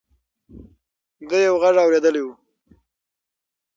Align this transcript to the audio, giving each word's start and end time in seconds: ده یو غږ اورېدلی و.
ده 1.29 1.37
یو 1.47 1.55
غږ 1.61 1.75
اورېدلی 1.83 2.21
و. 2.25 2.29